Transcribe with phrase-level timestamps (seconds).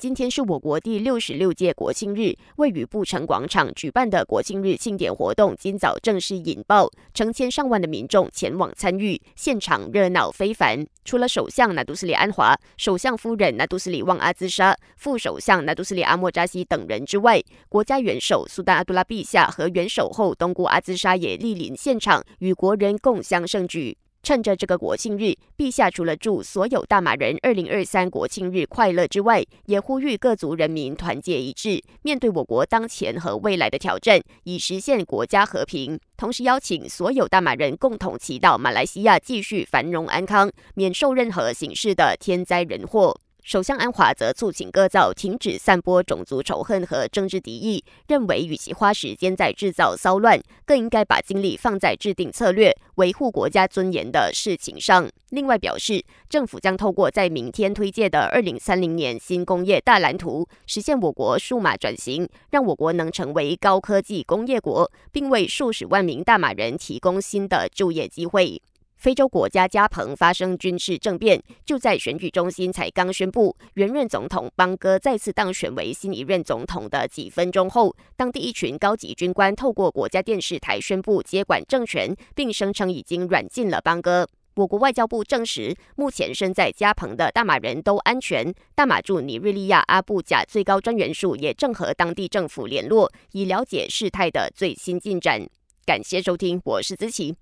[0.00, 10.86] 今天是我国第六十六届国庆日，位于布城广场举办的国庆日庆典活动，今早正式引爆，成千上万的民众前往参与，现场热闹非凡。
[11.04, 17.38] 除了首相纳杜斯里安华、首相夫人纳杜斯里旺阿兹莎、副首相纳杜斯里阿莫扎西等人之外，
[17.68, 23.98] 国家元首苏丹阿杜拉陛下和元首后东姑阿兹莎也莅临现场，与国人共襄盛举。
[24.22, 35.98] 趁着这个国庆日，陛下除了祝所有大马人二零二三国庆日快乐之外，也呼吁各族人民团结一致，面对我国当前和未来的挑战，以实现国家和平。
[36.16, 43.18] 同时邀请所有大马人共同祈祷马来西亚继续繁荣安康，免受任何形式的天灾人祸。
[43.42, 55.08] 首相安华则促请各造停止散播种族仇恨和政治敌意，认为与其花时间在制造骚乱，更应该把精力放在制定策略、维护国家尊严的事情上。
[55.30, 68.60] 另外表示，政府将透过在明天推介的二零三零年新工业大蓝图，实现我国数码转型，让我国能成为高科技工业国，并为数十万名大马人提供新的就业机会。
[69.00, 84.28] 非洲国家加蓬发生军事政变，就在选举中心才刚宣布原任总统邦哥再次当选为新一任总统的几分钟后，当地一群高级军官透过国家电视台宣布接管政权，并声称已经软禁了邦哥。
[84.56, 88.52] 我国外交部证实，目前身在加蓬的大马人都安全。
[88.74, 95.48] 大马驻尼日利亚阿布贾最高专员署也正和当地政府联络，以了解事态的最新进展。
[95.86, 97.34] 感谢收听，我是子琪。